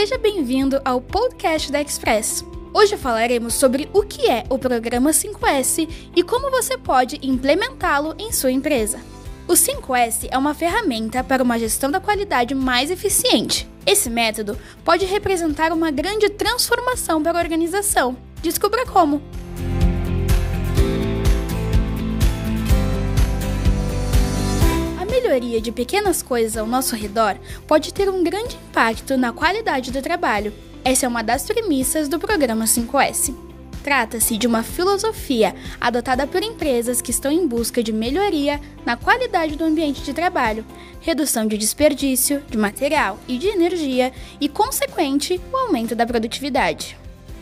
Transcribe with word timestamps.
Seja 0.00 0.16
bem-vindo 0.16 0.80
ao 0.82 0.98
podcast 0.98 1.70
da 1.70 1.82
Express. 1.82 2.42
Hoje 2.72 2.96
falaremos 2.96 3.52
sobre 3.52 3.86
o 3.92 4.02
que 4.02 4.30
é 4.30 4.44
o 4.48 4.58
programa 4.58 5.10
5S 5.10 5.86
e 6.16 6.22
como 6.22 6.50
você 6.50 6.78
pode 6.78 7.20
implementá-lo 7.22 8.14
em 8.18 8.32
sua 8.32 8.50
empresa. 8.50 8.98
O 9.46 9.52
5S 9.52 10.26
é 10.30 10.38
uma 10.38 10.54
ferramenta 10.54 11.22
para 11.22 11.42
uma 11.42 11.58
gestão 11.58 11.90
da 11.90 12.00
qualidade 12.00 12.54
mais 12.54 12.90
eficiente. 12.90 13.68
Esse 13.84 14.08
método 14.08 14.56
pode 14.82 15.04
representar 15.04 15.70
uma 15.70 15.90
grande 15.90 16.30
transformação 16.30 17.22
para 17.22 17.38
a 17.38 17.42
organização. 17.42 18.16
Descubra 18.40 18.86
como! 18.86 19.20
Melhoria 25.30 25.60
de 25.60 25.70
pequenas 25.70 26.22
coisas 26.22 26.56
ao 26.56 26.66
nosso 26.66 26.96
redor 26.96 27.38
pode 27.64 27.94
ter 27.94 28.10
um 28.10 28.24
grande 28.24 28.56
impacto 28.56 29.16
na 29.16 29.32
qualidade 29.32 29.92
do 29.92 30.02
trabalho. 30.02 30.52
Essa 30.84 31.06
é 31.06 31.08
uma 31.08 31.22
das 31.22 31.44
premissas 31.44 32.08
do 32.08 32.18
programa 32.18 32.64
5S. 32.64 33.32
Trata-se 33.84 34.36
de 34.36 34.48
uma 34.48 34.64
filosofia 34.64 35.54
adotada 35.80 36.26
por 36.26 36.42
empresas 36.42 37.00
que 37.00 37.12
estão 37.12 37.30
em 37.30 37.46
busca 37.46 37.80
de 37.80 37.92
melhoria 37.92 38.60
na 38.84 38.96
qualidade 38.96 39.54
do 39.54 39.64
ambiente 39.64 40.02
de 40.02 40.12
trabalho, 40.12 40.64
redução 41.00 41.46
de 41.46 41.56
desperdício 41.56 42.42
de 42.50 42.58
material 42.58 43.16
e 43.28 43.38
de 43.38 43.46
energia 43.46 44.12
e, 44.40 44.48
consequente, 44.48 45.40
o 45.52 45.56
aumento 45.56 45.94
da 45.94 46.04
produtividade. 46.04 46.99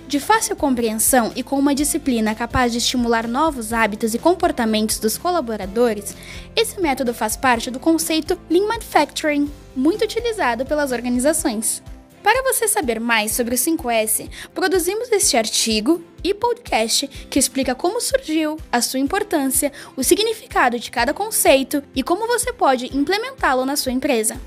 De 0.09 0.19
fácil 0.19 0.57
compreensão 0.57 1.30
e 1.37 1.43
com 1.43 1.59
uma 1.59 1.75
disciplina 1.75 2.35
capaz 2.35 2.73
de 2.73 2.79
estimular 2.79 3.29
novos 3.29 3.75
hábitos 3.75 4.15
e 4.15 4.19
comportamentos 4.19 4.99
dos 4.99 5.19
colaboradores, 5.19 6.16
esse 6.57 6.80
método 6.80 7.12
faz 7.12 7.37
parte 7.37 7.71
do 7.71 7.79
conceito 7.79 8.41
Lean 8.49 8.66
Manufacturing, 8.66 9.51
muito 9.77 10.05
utilizado 10.05 10.65
pelas 10.65 10.93
organizações. 10.93 11.82
Para 12.23 12.43
você 12.43 12.66
saber 12.66 12.99
mais 12.99 13.32
sobre 13.32 13.55
o 13.55 13.59
5S, 13.59 14.30
produzimos 14.55 15.13
este 15.13 15.37
artigo 15.37 16.02
e 16.25 16.32
podcast 16.32 17.07
que 17.29 17.38
explica 17.38 17.75
como 17.75 18.01
surgiu, 18.01 18.59
a 18.73 18.80
sua 18.80 19.01
importância, 19.01 19.71
o 19.95 20.02
significado 20.02 20.79
de 20.79 20.91
cada 20.91 21.13
conceito 21.13 21.82
e 21.95 22.02
como 22.02 22.27
você 22.27 22.51
pode 22.51 22.97
implementá-lo 22.97 23.66
na 23.66 23.77
sua 23.77 23.93
empresa. 23.93 24.41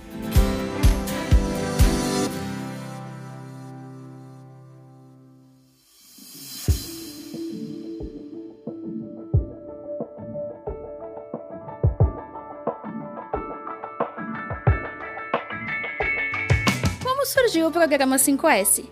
Surgiu 17.31 17.67
o 17.67 17.71
programa 17.71 18.17
5S? 18.17 18.83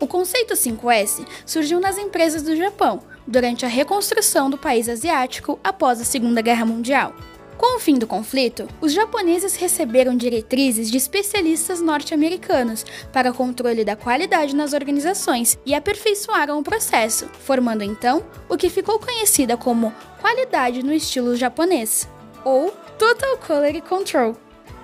O 0.00 0.06
conceito 0.06 0.54
5S 0.54 1.26
surgiu 1.44 1.80
nas 1.80 1.98
empresas 1.98 2.42
do 2.42 2.54
Japão 2.54 3.00
durante 3.26 3.64
a 3.66 3.68
reconstrução 3.68 4.48
do 4.48 4.56
país 4.56 4.88
asiático 4.88 5.58
após 5.64 6.00
a 6.00 6.04
Segunda 6.04 6.40
Guerra 6.40 6.64
Mundial. 6.64 7.12
Com 7.56 7.76
o 7.76 7.80
fim 7.80 7.98
do 7.98 8.06
conflito, 8.06 8.68
os 8.80 8.92
japoneses 8.92 9.56
receberam 9.56 10.16
diretrizes 10.16 10.92
de 10.92 10.96
especialistas 10.96 11.80
norte-americanos 11.80 12.86
para 13.12 13.32
controle 13.32 13.84
da 13.84 13.96
qualidade 13.96 14.54
nas 14.54 14.72
organizações 14.72 15.58
e 15.66 15.74
aperfeiçoaram 15.74 16.56
o 16.56 16.62
processo, 16.62 17.26
formando 17.44 17.82
então 17.82 18.24
o 18.48 18.56
que 18.56 18.70
ficou 18.70 19.00
conhecida 19.00 19.56
como 19.56 19.92
qualidade 20.20 20.84
no 20.84 20.92
estilo 20.92 21.34
japonês, 21.34 22.08
ou 22.44 22.72
Total 22.96 23.36
Quality 23.38 23.80
Control. 23.80 24.36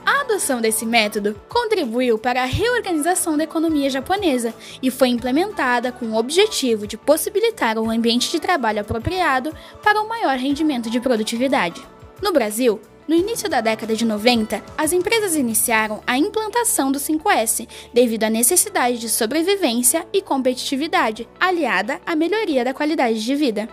A 0.05 0.21
adoção 0.21 0.61
desse 0.61 0.85
método 0.85 1.35
contribuiu 1.49 2.19
para 2.19 2.43
a 2.43 2.47
reorganização 2.47 3.37
da 3.37 3.45
economia 3.45 3.89
japonesa 3.89 4.55
e 4.83 4.91
foi 4.91 5.09
implementada 5.09 5.91
com 5.91 6.07
o 6.07 6.17
objetivo 6.17 6.87
de 6.87 6.97
possibilitar 6.97 7.79
um 7.79 7.91
ambiente 7.91 8.31
de 8.31 8.39
trabalho 8.39 8.81
apropriado 8.81 9.55
para 9.83 10.01
um 10.03 10.09
maior 10.09 10.37
rendimento 10.37 10.91
de 10.91 11.01
produtividade. 11.01 11.83
No 12.21 12.33
Brasil, 12.33 12.81
no 13.09 13.15
início 13.15 13.49
da 13.49 13.61
década 13.61 13.95
de 13.95 14.05
90, 14.05 14.63
as 14.77 14.93
empresas 14.93 15.37
iniciaram 15.37 16.03
a 16.07 16.19
implantação 16.19 16.91
do 16.91 16.99
5S 16.99 17.69
devido 17.93 18.25
à 18.25 18.31
necessidade 18.31 18.99
de 18.99 19.09
sobrevivência 19.09 20.07
e 20.13 20.23
competitividade, 20.23 21.29
aliada 21.39 22.01
à 22.07 22.15
melhoria 22.15 22.65
da 22.65 22.75
qualidade 22.75 23.23
de 23.23 23.35
vida. 23.35 23.69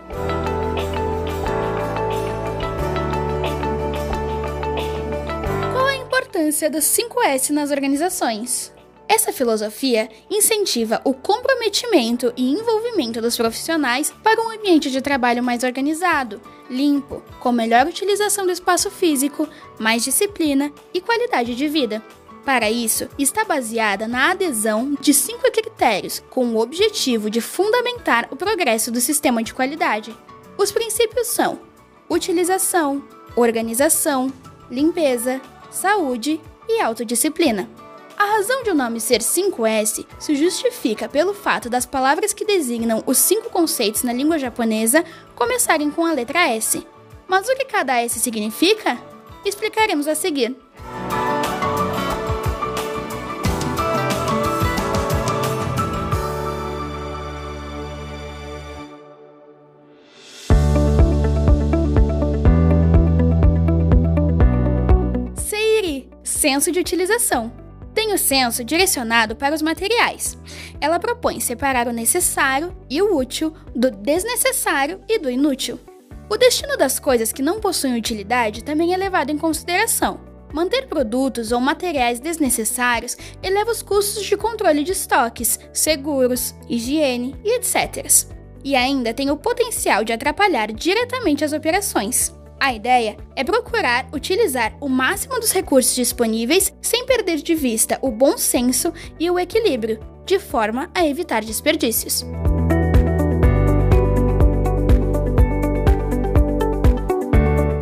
Importância 6.42 6.72
dos 6.72 6.86
5S 6.86 7.52
nas 7.52 7.70
organizações. 7.70 8.74
Essa 9.08 9.32
filosofia 9.32 10.10
incentiva 10.30 11.00
o 11.04 11.14
comprometimento 11.14 12.34
e 12.36 12.52
envolvimento 12.52 13.22
dos 13.22 13.38
profissionais 13.38 14.12
para 14.24 14.42
um 14.42 14.50
ambiente 14.50 14.90
de 14.90 15.02
trabalho 15.02 15.44
mais 15.44 15.64
organizado, 15.64 16.42
limpo, 16.70 17.22
com 17.40 17.52
melhor 17.52 17.86
utilização 17.86 18.46
do 18.46 18.52
espaço 18.52 18.90
físico, 18.90 19.48
mais 19.78 20.04
disciplina 20.04 20.72
e 20.94 21.00
qualidade 21.00 21.54
de 21.56 21.68
vida. 21.68 22.02
Para 22.44 22.72
isso, 22.72 23.08
está 23.20 23.44
baseada 23.46 24.08
na 24.08 24.32
adesão 24.32 24.98
de 25.00 25.14
cinco 25.14 25.52
critérios, 25.52 26.24
com 26.30 26.48
o 26.48 26.60
objetivo 26.60 27.30
de 27.30 27.40
fundamentar 27.40 28.28
o 28.32 28.36
progresso 28.36 28.90
do 28.92 29.00
sistema 29.00 29.44
de 29.44 29.54
qualidade. 29.54 30.16
Os 30.58 30.72
princípios 30.72 31.28
são 31.28 31.60
utilização, 32.10 33.04
organização, 33.36 34.34
limpeza, 34.72 35.40
saúde 35.72 36.40
e 36.68 36.82
autodisciplina. 36.82 37.68
A 38.18 38.26
razão 38.26 38.62
de 38.62 38.70
o 38.70 38.76
nome 38.76 39.00
ser 39.00 39.22
5S 39.22 40.06
se 40.20 40.36
justifica 40.36 41.10
pelo 41.10 41.34
fato 41.34 41.70
das 41.70 41.88
palavras 41.88 42.34
que 42.34 42.46
designam 42.46 43.02
os 43.08 43.18
cinco 43.18 43.50
conceitos 43.50 44.04
na 44.04 44.14
língua 44.14 44.38
japonesa 44.38 45.04
começarem 45.34 45.90
com 45.90 46.06
a 46.06 46.14
letra 46.14 46.48
S. 46.50 46.86
Mas 47.28 47.48
o 47.50 47.56
que 47.56 47.66
cada 47.66 48.00
S 48.00 48.20
significa? 48.20 49.00
Explicaremos 49.44 50.08
a 50.08 50.14
seguir. 50.14 50.56
Senso 66.42 66.72
de 66.72 66.80
utilização. 66.80 67.54
Tem 67.94 68.14
o 68.14 68.18
senso 68.18 68.64
direcionado 68.64 69.36
para 69.36 69.54
os 69.54 69.62
materiais. 69.62 70.36
Ela 70.80 70.98
propõe 70.98 71.40
separar 71.40 71.88
o 71.88 71.94
necessário 71.94 72.76
e 72.90 73.00
o 73.00 73.16
útil 73.16 73.54
do 73.76 73.92
desnecessário 73.92 75.00
e 75.08 75.20
do 75.20 75.30
inútil. 75.30 75.80
O 76.28 76.38
destino 76.38 76.76
das 76.78 77.00
coisas 77.00 77.32
que 77.32 77.44
não 77.44 77.60
possuem 77.60 77.96
utilidade 77.96 78.64
também 78.64 78.92
é 78.92 78.98
levado 78.98 79.30
em 79.30 79.38
consideração. 79.38 80.20
Manter 80.52 80.88
produtos 80.88 81.52
ou 81.52 81.62
materiais 81.62 82.20
desnecessários 82.20 83.16
eleva 83.44 83.70
os 83.70 83.84
custos 83.84 84.24
de 84.24 84.36
controle 84.36 84.84
de 84.84 84.94
estoques, 84.94 85.60
seguros, 85.72 86.56
higiene 86.68 87.36
e 87.44 87.58
etc. 87.58 88.04
E 88.64 88.76
ainda 88.76 89.14
tem 89.14 89.30
o 89.30 89.38
potencial 89.38 90.04
de 90.04 90.12
atrapalhar 90.12 90.72
diretamente 90.72 91.46
as 91.46 91.54
operações. 91.54 92.34
A 92.64 92.76
ideia 92.76 93.18
é 93.36 93.44
procurar 93.44 94.08
utilizar 94.14 94.78
o 94.80 94.88
máximo 94.88 95.40
dos 95.40 95.52
recursos 95.52 95.96
disponíveis 95.96 96.72
sem 96.80 97.08
perder 97.08 97.38
de 97.38 97.56
vista 97.56 97.98
o 98.04 98.12
bom 98.12 98.38
senso 98.38 98.94
e 99.20 99.32
o 99.32 99.40
equilíbrio, 99.40 100.00
de 100.28 100.38
forma 100.38 100.88
a 100.94 101.04
evitar 101.04 101.44
desperdícios. 101.44 102.24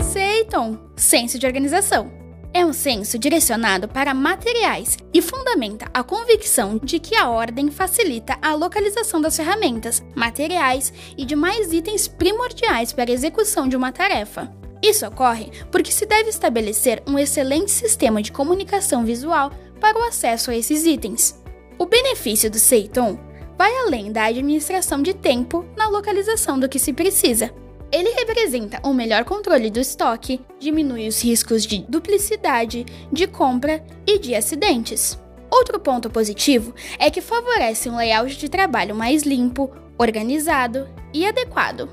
Seiton 0.01 0.79
senso 0.95 1.37
de 1.37 1.45
organização. 1.45 2.09
É 2.53 2.65
um 2.65 2.71
senso 2.71 3.19
direcionado 3.19 3.85
para 3.85 4.13
materiais 4.13 4.97
e 5.13 5.21
fundamenta 5.21 5.87
a 5.93 6.03
convicção 6.03 6.79
de 6.81 6.99
que 6.99 7.17
a 7.17 7.29
ordem 7.29 7.69
facilita 7.69 8.37
a 8.41 8.55
localização 8.55 9.19
das 9.19 9.35
ferramentas, 9.35 10.01
materiais 10.15 10.93
e 11.17 11.25
demais 11.25 11.73
itens 11.73 12.07
primordiais 12.07 12.93
para 12.93 13.11
a 13.11 13.13
execução 13.13 13.67
de 13.67 13.75
uma 13.75 13.91
tarefa. 13.91 14.57
Isso 14.81 15.05
ocorre 15.05 15.51
porque 15.71 15.91
se 15.91 16.05
deve 16.05 16.29
estabelecer 16.29 17.03
um 17.05 17.19
excelente 17.19 17.71
sistema 17.71 18.21
de 18.21 18.31
comunicação 18.31 19.03
visual 19.03 19.51
para 19.79 19.99
o 19.99 20.03
acesso 20.03 20.51
a 20.51 20.55
esses 20.55 20.85
itens. 20.85 21.41
O 21.77 21.85
benefício 21.85 22.49
do 22.49 22.59
Seiton 22.59 23.19
vai 23.57 23.75
além 23.77 24.11
da 24.11 24.25
administração 24.25 25.01
de 25.01 25.13
tempo 25.13 25.65
na 25.75 25.87
localização 25.89 26.59
do 26.59 26.69
que 26.69 26.79
se 26.79 26.93
precisa. 26.93 27.53
Ele 27.91 28.09
representa 28.11 28.79
um 28.85 28.93
melhor 28.93 29.25
controle 29.25 29.69
do 29.69 29.79
estoque, 29.79 30.39
diminui 30.59 31.07
os 31.07 31.21
riscos 31.21 31.65
de 31.65 31.79
duplicidade, 31.89 32.85
de 33.11 33.27
compra 33.27 33.83
e 34.05 34.19
de 34.19 34.35
acidentes. 34.35 35.19
Outro 35.51 35.79
ponto 35.79 36.09
positivo 36.09 36.73
é 36.99 37.09
que 37.09 37.21
favorece 37.21 37.89
um 37.89 37.97
layout 37.97 38.37
de 38.37 38.47
trabalho 38.47 38.95
mais 38.95 39.23
limpo, 39.23 39.71
organizado 39.97 40.87
e 41.13 41.25
adequado. 41.25 41.89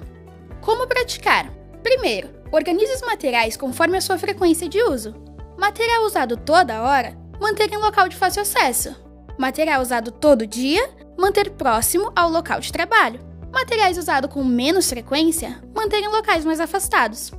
Como 0.60 0.86
praticar? 0.86 1.50
Primeiro, 1.82 2.28
Organize 2.52 2.92
os 2.94 3.02
materiais 3.02 3.56
conforme 3.56 3.98
a 3.98 4.00
sua 4.00 4.18
frequência 4.18 4.68
de 4.68 4.82
uso. 4.82 5.14
Material 5.58 6.04
usado 6.04 6.36
toda 6.36 6.82
hora, 6.82 7.16
manter 7.40 7.72
em 7.72 7.76
local 7.76 8.08
de 8.08 8.16
fácil 8.16 8.42
acesso. 8.42 8.94
Material 9.38 9.80
usado 9.82 10.10
todo 10.10 10.46
dia, 10.46 10.88
manter 11.18 11.50
próximo 11.50 12.12
ao 12.14 12.30
local 12.30 12.60
de 12.60 12.72
trabalho. 12.72 13.20
Materiais 13.52 13.98
usados 13.98 14.32
com 14.32 14.44
menos 14.44 14.88
frequência, 14.88 15.62
manter 15.74 16.00
em 16.00 16.08
locais 16.08 16.44
mais 16.44 16.60
afastados. 16.60 17.32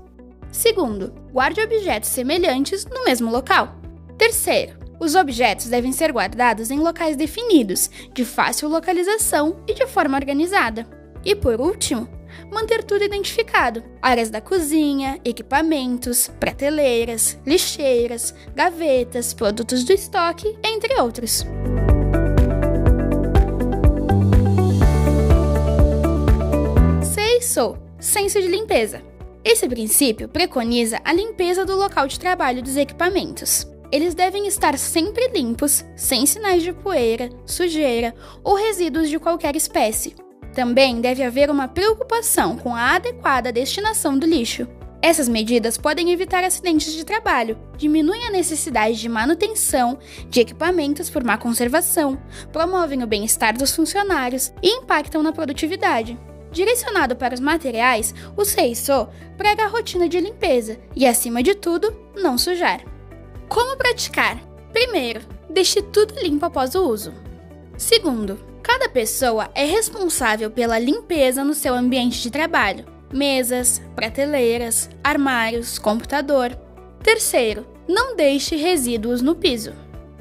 Segundo, 0.52 1.14
guarde 1.32 1.62
objetos 1.62 2.10
semelhantes 2.10 2.86
no 2.86 3.04
mesmo 3.04 3.30
local. 3.30 3.76
Terceiro, 4.18 4.78
os 5.00 5.14
objetos 5.14 5.68
devem 5.68 5.92
ser 5.92 6.12
guardados 6.12 6.72
em 6.72 6.80
locais 6.80 7.16
definidos, 7.16 7.90
de 8.14 8.26
fácil 8.26 8.68
localização 8.68 9.58
e 9.68 9.74
de 9.74 9.86
forma 9.86 10.18
organizada. 10.18 10.88
E 11.24 11.36
por 11.36 11.62
último, 11.62 12.08
manter 12.52 12.84
tudo 12.84 13.04
identificado: 13.04 13.84
áreas 14.02 14.30
da 14.30 14.42
cozinha, 14.42 15.20
equipamentos, 15.24 16.30
prateleiras, 16.40 17.38
lixeiras, 17.46 18.34
gavetas, 18.56 19.34
produtos 19.34 19.84
do 19.84 19.94
estoque, 19.94 20.58
entre 20.64 21.00
outros. 21.00 21.46
Seiso 27.02 27.88
senso 28.00 28.42
de 28.42 28.48
limpeza. 28.48 29.02
Esse 29.44 29.68
princípio 29.68 30.28
preconiza 30.28 31.00
a 31.04 31.14
limpeza 31.14 31.66
do 31.66 31.76
local 31.76 32.08
de 32.08 32.20
trabalho 32.20 32.62
dos 32.62 32.76
equipamentos. 32.76 33.66
Eles 33.92 34.14
devem 34.14 34.48
estar 34.48 34.78
sempre 34.78 35.30
limpos, 35.30 35.86
sem 35.96 36.26
sinais 36.26 36.62
de 36.62 36.74
poeira, 36.74 37.30
sujeira 37.46 38.14
ou 38.44 38.56
resíduos 38.56 39.10
de 39.10 39.18
qualquer 39.18 39.56
espécie. 39.56 40.16
Também 40.58 41.00
deve 41.00 41.22
haver 41.22 41.52
uma 41.52 41.68
preocupação 41.68 42.58
com 42.58 42.74
a 42.74 42.96
adequada 42.96 43.52
destinação 43.52 44.18
do 44.18 44.26
lixo. 44.26 44.68
Essas 45.04 45.30
medidas 45.30 45.78
podem 45.78 46.12
evitar 46.12 46.44
acidentes 46.44 46.94
de 46.94 47.06
trabalho, 47.06 47.56
diminuem 47.78 48.26
a 48.26 48.32
necessidade 48.32 49.00
de 49.00 49.08
manutenção 49.08 50.00
de 50.28 50.40
equipamentos 50.40 51.12
por 51.12 51.24
má 51.24 51.38
conservação, 51.38 52.20
promovem 52.52 53.04
o 53.04 53.08
bem-estar 53.08 53.56
dos 53.56 53.76
funcionários 53.76 54.52
e 54.64 54.70
impactam 54.70 55.22
na 55.22 55.32
produtividade. 55.32 56.18
Direcionado 56.52 57.16
para 57.16 57.36
os 57.36 57.40
materiais, 57.40 58.16
o 58.36 58.44
Seiso 58.44 59.08
prega 59.38 59.66
a 59.66 59.68
rotina 59.68 60.10
de 60.10 60.20
limpeza 60.20 60.80
e, 60.96 61.06
acima 61.06 61.44
de 61.44 61.54
tudo, 61.54 61.96
não 62.16 62.36
sujar. 62.36 62.84
Como 63.48 63.78
praticar? 63.78 64.42
Primeiro, 64.74 65.22
deixe 65.52 65.84
tudo 65.84 66.20
limpo 66.20 66.48
após 66.48 66.74
o 66.74 66.82
uso. 66.90 67.14
Segundo, 67.78 68.40
cada 68.68 68.90
pessoa 68.90 69.50
é 69.56 69.64
responsável 69.64 70.52
pela 70.52 70.78
limpeza 70.78 71.42
no 71.42 71.54
seu 71.54 71.74
ambiente 71.74 72.22
de 72.22 72.30
trabalho: 72.30 72.86
mesas, 73.14 73.82
prateleiras, 73.96 74.90
armários, 75.02 75.80
computador. 75.80 76.52
Terceiro, 77.02 77.66
não 77.88 78.18
deixe 78.18 78.58
resíduos 78.58 79.22
no 79.22 79.34
piso. 79.34 79.72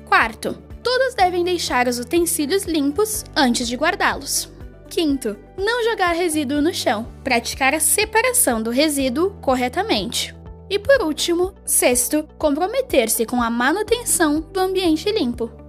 Quarto, 0.05 0.57
todos 0.81 1.15
devem 1.15 1.43
deixar 1.43 1.89
os 1.89 1.99
utensílios 1.99 2.63
limpos 2.63 3.25
antes 3.35 3.67
de 3.67 3.75
guardá-los. 3.75 4.49
Quinto, 4.89 5.37
não 5.59 5.83
jogar 5.83 6.15
resíduo 6.15 6.63
no 6.63 6.73
chão. 6.73 7.09
Praticar 7.25 7.75
a 7.75 7.81
separação 7.81 8.63
do 8.63 8.71
resíduo 8.71 9.33
corretamente. 9.41 10.33
E 10.71 10.79
por 10.79 11.03
último, 11.03 11.53
sexto, 11.65 12.29
comprometer-se 12.39 13.27
com 13.27 13.43
a 13.43 13.51
manutenção 13.51 14.41
do 14.41 14.61
ambiente 14.61 15.11
limpo. 15.11 15.66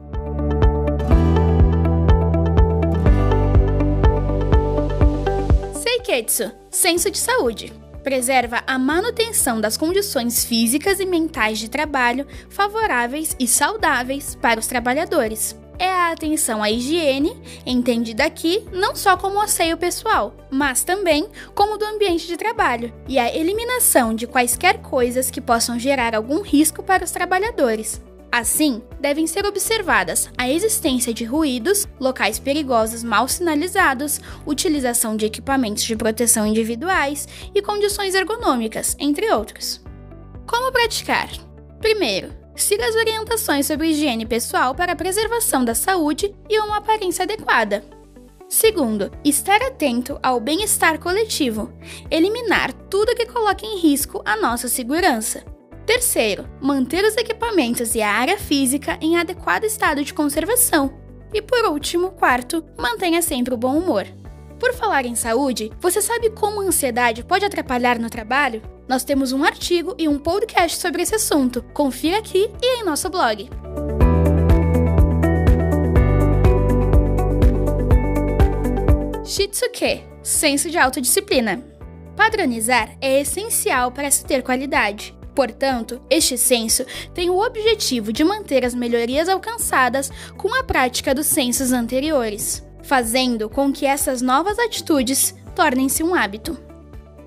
Seiketsu 6.17 6.51
senso 6.71 7.11
de 7.11 7.17
saúde. 7.17 7.71
Preserva 8.03 8.63
a 8.65 8.79
manutenção 8.79 9.61
das 9.61 9.77
condições 9.77 10.45
físicas 10.45 10.99
e 10.99 11.05
mentais 11.05 11.59
de 11.59 11.69
trabalho 11.69 12.25
favoráveis 12.49 13.35
e 13.39 13.47
saudáveis 13.47 14.35
para 14.35 14.59
os 14.59 14.67
trabalhadores 14.67 15.55
é 15.79 15.87
a 15.87 16.11
atenção 16.11 16.63
à 16.63 16.71
higiene, 16.71 17.39
entendida 17.65 18.25
aqui 18.25 18.65
não 18.71 18.95
só 18.95 19.15
como 19.15 19.39
asseio 19.39 19.77
pessoal, 19.77 20.35
mas 20.49 20.83
também 20.83 21.27
como 21.53 21.77
do 21.77 21.85
ambiente 21.85 22.25
de 22.27 22.35
trabalho, 22.35 22.93
e 23.07 23.19
a 23.19 23.33
eliminação 23.33 24.13
de 24.13 24.25
quaisquer 24.25 24.79
coisas 24.81 25.29
que 25.29 25.41
possam 25.41 25.79
gerar 25.79 26.15
algum 26.15 26.41
risco 26.41 26.81
para 26.81 27.03
os 27.03 27.11
trabalhadores. 27.11 28.01
Assim, 28.31 28.81
devem 28.99 29.25
ser 29.25 29.45
observadas 29.45 30.29
a 30.37 30.49
existência 30.49 31.13
de 31.13 31.23
ruídos, 31.23 31.87
locais 31.99 32.37
perigosos 32.37 33.03
mal 33.03 33.27
sinalizados, 33.27 34.19
utilização 34.45 35.15
de 35.15 35.25
equipamentos 35.25 35.83
de 35.83 35.95
proteção 35.95 36.45
individuais 36.45 37.27
e 37.55 37.61
condições 37.61 38.13
ergonômicas, 38.13 38.95
entre 38.99 39.31
outros. 39.31 39.81
Como 40.45 40.71
praticar? 40.71 41.29
Primeiro, 41.79 42.33
siga 42.55 42.85
as 42.85 42.95
orientações 42.95 43.65
sobre 43.65 43.89
higiene 43.89 44.25
pessoal 44.25 44.75
para 44.75 44.91
a 44.91 44.95
preservação 44.95 45.63
da 45.63 45.73
saúde 45.73 46.35
e 46.49 46.59
uma 46.59 46.77
aparência 46.77 47.23
adequada. 47.23 47.83
Segundo, 48.49 49.11
estar 49.23 49.61
atento 49.61 50.17
ao 50.23 50.39
bem-estar 50.39 50.99
coletivo, 50.99 51.71
eliminar 52.09 52.71
tudo 52.89 53.15
que 53.15 53.25
coloque 53.25 53.65
em 53.65 53.79
risco 53.79 54.21
a 54.25 54.37
nossa 54.37 54.67
segurança. 54.67 55.43
Terceiro, 55.87 56.45
manter 56.59 57.05
os 57.05 57.15
equipamentos 57.15 57.95
e 57.95 58.01
a 58.01 58.11
área 58.11 58.37
física 58.37 58.97
em 58.99 59.17
adequado 59.17 59.63
estado 59.63 60.03
de 60.03 60.13
conservação. 60.13 60.93
E 61.33 61.41
por 61.41 61.63
último, 61.63 62.11
quarto, 62.11 62.61
mantenha 62.77 63.21
sempre 63.21 63.53
o 63.53 63.57
bom 63.57 63.77
humor. 63.77 64.05
Por 64.59 64.73
falar 64.73 65.05
em 65.05 65.15
saúde, 65.15 65.71
você 65.79 66.01
sabe 66.01 66.29
como 66.29 66.59
a 66.59 66.65
ansiedade 66.65 67.23
pode 67.23 67.45
atrapalhar 67.45 67.97
no 67.97 68.09
trabalho? 68.09 68.61
Nós 68.85 69.05
temos 69.05 69.31
um 69.31 69.45
artigo 69.45 69.95
e 69.97 70.09
um 70.09 70.19
podcast 70.19 70.77
sobre 70.77 71.03
esse 71.03 71.15
assunto. 71.15 71.63
Confira 71.73 72.17
aqui 72.17 72.51
e 72.61 72.81
em 72.81 72.83
nosso 72.83 73.09
blog. 73.09 73.49
Shitsuke 79.23 80.03
senso 80.21 80.69
de 80.69 80.77
autodisciplina. 80.77 81.63
Padronizar 82.13 82.97
é 82.99 83.21
essencial 83.21 83.89
para 83.89 84.11
se 84.11 84.25
ter 84.25 84.43
qualidade. 84.43 85.16
Portanto, 85.37 86.01
este 86.09 86.35
senso 86.37 86.83
tem 87.13 87.29
o 87.29 87.39
objetivo 87.39 88.11
de 88.11 88.23
manter 88.23 88.65
as 88.65 88.73
melhorias 88.73 89.29
alcançadas 89.29 90.11
com 90.35 90.51
a 90.53 90.63
prática 90.63 91.13
dos 91.13 91.27
sensos 91.27 91.71
anteriores 91.71 92.67
fazendo 92.87 93.49
com 93.49 93.71
que 93.71 93.85
essas 93.85 94.21
novas 94.21 94.57
atitudes 94.57 95.35
tornem-se 95.53 96.01
um 96.03 96.15
hábito. 96.15 96.57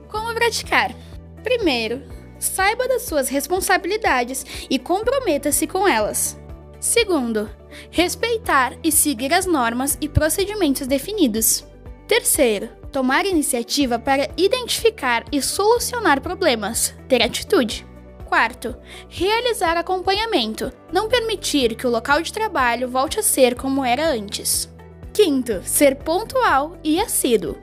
Como 0.09 0.33
praticar? 0.33 0.95
Primeiro, 1.43 2.03
saiba 2.39 2.89
das 2.89 3.03
suas 3.03 3.29
responsabilidades 3.29 4.45
e 4.71 4.79
comprometa-se 4.79 5.67
com 5.67 5.87
elas. 5.87 6.39
Segundo, 6.81 7.51
respeitar 7.91 8.73
e 8.83 8.91
seguir 8.91 9.35
as 9.35 9.45
normas 9.45 9.99
e 10.01 10.09
procedimentos 10.09 10.87
definidos. 10.87 11.63
Terceiro, 12.09 12.71
tomar 12.91 13.27
iniciativa 13.27 13.99
para 13.99 14.31
identificar 14.39 15.25
e 15.31 15.43
solucionar 15.43 16.23
problemas, 16.23 16.95
ter 17.07 17.23
atitude. 17.23 17.87
Quarto, 18.31 18.77
realizar 19.09 19.77
acompanhamento, 19.77 20.73
não 20.93 21.09
permitir 21.09 21.75
que 21.75 21.85
o 21.85 21.91
local 21.91 22.23
de 22.23 22.33
trabalho 22.33 22.89
volte 22.89 23.19
a 23.19 23.25
ser 23.25 23.57
como 23.57 23.85
era 23.85 24.09
antes. 24.09 24.73
Quinto, 25.13 25.61
ser 25.65 25.97
pontual 25.97 26.79
e 26.85 27.01
assíduo. 27.01 27.59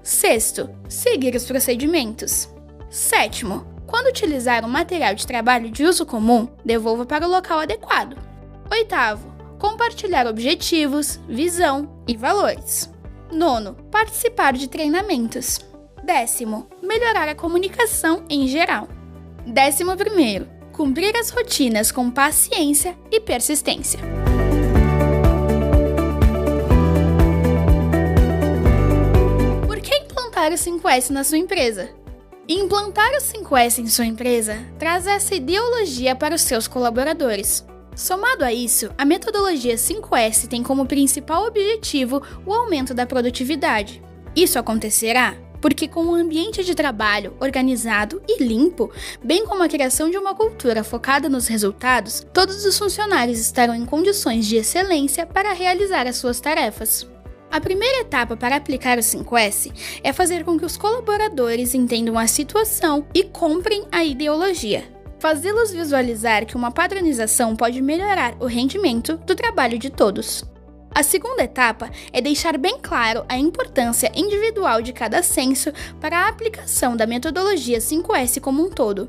Sexto, 0.00 0.70
seguir 0.88 1.34
os 1.34 1.44
procedimentos. 1.44 2.48
Sétimo, 2.88 3.66
quando 3.84 4.10
utilizar 4.10 4.64
um 4.64 4.68
material 4.68 5.12
de 5.12 5.26
trabalho 5.26 5.72
de 5.72 5.82
uso 5.82 6.06
comum, 6.06 6.46
devolva 6.64 7.04
para 7.04 7.26
o 7.26 7.30
local 7.30 7.58
adequado. 7.58 8.16
Oitavo, 8.70 9.28
compartilhar 9.58 10.28
objetivos, 10.28 11.18
visão 11.28 12.00
e 12.06 12.16
valores. 12.16 12.88
Nono, 13.32 13.74
participar 13.90 14.52
de 14.52 14.68
treinamentos. 14.68 15.58
Décimo, 16.04 16.68
melhorar 16.80 17.28
a 17.28 17.34
comunicação 17.34 18.24
em 18.30 18.46
geral. 18.46 18.86
Décimo 19.46 19.96
primeiro, 19.96 20.48
cumprir 20.72 21.16
as 21.16 21.30
rotinas 21.30 21.90
com 21.90 22.10
paciência 22.10 22.96
e 23.10 23.20
persistência. 23.20 24.00
implantar 30.42 30.52
o 30.52 30.54
5S 30.54 31.10
na 31.10 31.22
sua 31.22 31.38
empresa. 31.38 31.88
Implantar 32.48 33.12
o 33.12 33.18
5S 33.18 33.78
em 33.78 33.86
sua 33.86 34.06
empresa 34.06 34.58
traz 34.78 35.06
essa 35.06 35.34
ideologia 35.34 36.16
para 36.16 36.34
os 36.34 36.42
seus 36.42 36.66
colaboradores. 36.66 37.64
Somado 37.94 38.44
a 38.44 38.52
isso, 38.52 38.90
a 38.98 39.04
metodologia 39.04 39.76
5S 39.76 40.48
tem 40.48 40.62
como 40.62 40.86
principal 40.86 41.46
objetivo 41.46 42.22
o 42.44 42.52
aumento 42.52 42.92
da 42.92 43.06
produtividade. 43.06 44.02
Isso 44.34 44.58
acontecerá 44.58 45.36
porque, 45.62 45.86
com 45.86 46.04
um 46.04 46.14
ambiente 46.14 46.64
de 46.64 46.74
trabalho 46.74 47.34
organizado 47.40 48.20
e 48.28 48.42
limpo, 48.42 48.90
bem 49.22 49.46
como 49.46 49.62
a 49.62 49.68
criação 49.68 50.10
de 50.10 50.18
uma 50.18 50.34
cultura 50.34 50.82
focada 50.82 51.28
nos 51.28 51.46
resultados, 51.46 52.26
todos 52.34 52.66
os 52.66 52.76
funcionários 52.76 53.38
estarão 53.38 53.74
em 53.74 53.86
condições 53.86 54.44
de 54.44 54.56
excelência 54.56 55.24
para 55.24 55.52
realizar 55.52 56.06
as 56.08 56.16
suas 56.16 56.40
tarefas. 56.40 57.08
A 57.50 57.60
primeira 57.60 58.00
etapa 58.00 58.36
para 58.36 58.56
aplicar 58.56 58.98
o 58.98 59.02
5S 59.02 60.00
é 60.02 60.12
fazer 60.12 60.42
com 60.42 60.58
que 60.58 60.64
os 60.64 60.76
colaboradores 60.76 61.74
entendam 61.74 62.18
a 62.18 62.26
situação 62.26 63.06
e 63.14 63.22
comprem 63.24 63.84
a 63.92 64.02
ideologia. 64.02 64.84
Fazê-los 65.20 65.70
visualizar 65.70 66.44
que 66.44 66.56
uma 66.56 66.72
padronização 66.72 67.54
pode 67.54 67.80
melhorar 67.80 68.34
o 68.40 68.46
rendimento 68.46 69.16
do 69.18 69.36
trabalho 69.36 69.78
de 69.78 69.88
todos. 69.88 70.44
A 70.94 71.02
segunda 71.02 71.42
etapa 71.42 71.90
é 72.12 72.20
deixar 72.20 72.58
bem 72.58 72.78
claro 72.78 73.24
a 73.28 73.38
importância 73.38 74.12
individual 74.14 74.82
de 74.82 74.92
cada 74.92 75.22
censo 75.22 75.72
para 75.98 76.18
a 76.18 76.28
aplicação 76.28 76.94
da 76.94 77.06
metodologia 77.06 77.78
5S 77.78 78.40
como 78.40 78.62
um 78.62 78.68
todo. 78.68 79.08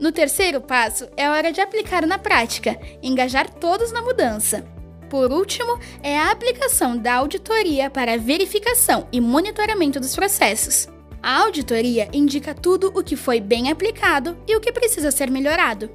No 0.00 0.10
terceiro 0.10 0.60
passo, 0.60 1.06
é 1.16 1.28
hora 1.28 1.52
de 1.52 1.60
aplicar 1.60 2.06
na 2.06 2.18
prática, 2.18 2.80
engajar 3.02 3.48
todos 3.48 3.92
na 3.92 4.00
mudança. 4.00 4.64
Por 5.10 5.30
último, 5.30 5.78
é 6.02 6.18
a 6.18 6.30
aplicação 6.30 6.96
da 6.96 7.14
auditoria 7.16 7.90
para 7.90 8.16
verificação 8.16 9.06
e 9.12 9.20
monitoramento 9.20 10.00
dos 10.00 10.16
processos. 10.16 10.88
A 11.22 11.42
auditoria 11.42 12.08
indica 12.12 12.54
tudo 12.54 12.90
o 12.96 13.04
que 13.04 13.16
foi 13.16 13.38
bem 13.38 13.70
aplicado 13.70 14.36
e 14.48 14.56
o 14.56 14.60
que 14.60 14.72
precisa 14.72 15.10
ser 15.10 15.30
melhorado. 15.30 15.90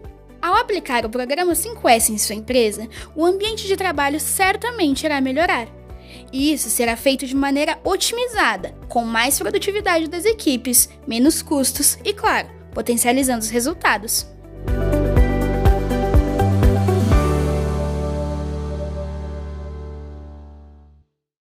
Ao 0.47 0.55
aplicar 0.55 1.05
o 1.05 1.09
programa 1.09 1.51
5S 1.51 2.09
em 2.09 2.17
sua 2.17 2.33
empresa, 2.33 2.87
o 3.13 3.25
ambiente 3.25 3.67
de 3.67 3.75
trabalho 3.75 4.17
certamente 4.17 5.05
irá 5.05 5.19
melhorar. 5.19 5.67
E 6.31 6.53
isso 6.53 6.69
será 6.69 6.95
feito 6.95 7.27
de 7.27 7.35
maneira 7.35 7.77
otimizada, 7.83 8.73
com 8.87 9.03
mais 9.03 9.37
produtividade 9.37 10.07
das 10.07 10.23
equipes, 10.23 10.87
menos 11.05 11.41
custos 11.41 11.97
e, 12.05 12.13
claro, 12.13 12.47
potencializando 12.73 13.41
os 13.41 13.49
resultados. 13.49 14.25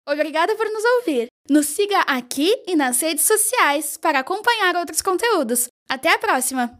Obrigada 0.09 0.57
por 0.57 0.67
nos 0.73 0.85
ouvir. 0.97 1.29
Nos 1.49 1.67
siga 1.67 2.01
aqui 2.01 2.53
e 2.67 2.75
nas 2.75 3.01
redes 3.01 3.25
sociais 3.25 3.97
para 3.97 4.19
acompanhar 4.19 4.75
outros 4.75 5.01
conteúdos. 5.01 5.69
Até 5.89 6.13
a 6.13 6.19
próxima! 6.19 6.77